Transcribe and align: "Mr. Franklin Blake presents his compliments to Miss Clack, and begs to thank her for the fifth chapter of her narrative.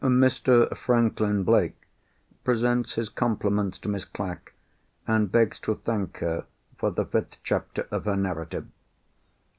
"Mr. 0.03 0.75
Franklin 0.75 1.43
Blake 1.43 1.79
presents 2.43 2.95
his 2.95 3.07
compliments 3.07 3.77
to 3.77 3.87
Miss 3.87 4.03
Clack, 4.03 4.53
and 5.05 5.31
begs 5.31 5.59
to 5.59 5.75
thank 5.75 6.17
her 6.17 6.47
for 6.75 6.89
the 6.89 7.05
fifth 7.05 7.37
chapter 7.43 7.87
of 7.91 8.05
her 8.05 8.15
narrative. 8.15 8.65